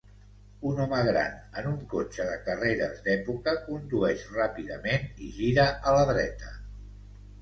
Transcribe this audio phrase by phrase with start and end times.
[0.69, 6.05] Un home gran en un cotxe de carreres d'època condueix ràpidament i gira a la
[6.13, 6.55] dreta.